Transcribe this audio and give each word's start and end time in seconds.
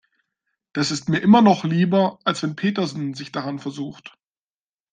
Das 0.73 0.89
ist 0.89 1.09
mir 1.09 1.19
immer 1.19 1.43
noch 1.43 1.63
lieber, 1.63 2.17
als 2.23 2.41
wenn 2.41 2.55
Petersen 2.55 3.13
sich 3.13 3.31
daran 3.31 3.59
versucht. 3.59 4.17